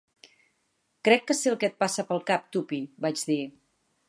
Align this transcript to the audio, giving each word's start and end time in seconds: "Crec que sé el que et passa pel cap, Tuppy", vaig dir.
"Crec 1.09 1.27
que 1.31 1.37
sé 1.41 1.51
el 1.53 1.59
que 1.65 1.69
et 1.73 1.77
passa 1.85 2.09
pel 2.09 2.25
cap, 2.31 2.51
Tuppy", 2.57 2.85
vaig 3.07 3.27
dir. 3.33 3.41